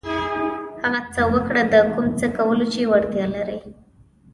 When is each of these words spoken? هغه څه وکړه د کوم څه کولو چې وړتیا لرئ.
هغه 0.83 1.01
څه 1.13 1.21
وکړه 1.33 1.61
د 1.73 1.75
کوم 1.93 2.05
څه 2.19 2.27
کولو 2.37 2.65
چې 2.73 2.89
وړتیا 2.91 3.25
لرئ. 3.35 3.59